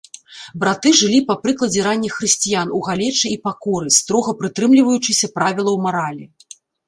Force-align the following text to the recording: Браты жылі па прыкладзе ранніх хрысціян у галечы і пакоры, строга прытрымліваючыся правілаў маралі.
Браты 0.61 0.89
жылі 0.99 1.19
па 1.29 1.33
прыкладзе 1.43 1.83
ранніх 1.87 2.13
хрысціян 2.21 2.71
у 2.79 2.79
галечы 2.87 3.27
і 3.35 3.39
пакоры, 3.45 3.93
строга 3.99 4.31
прытрымліваючыся 4.41 5.27
правілаў 5.39 5.75
маралі. 5.87 6.25